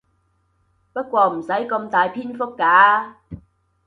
[0.93, 3.13] 不過唔使咁大篇幅㗎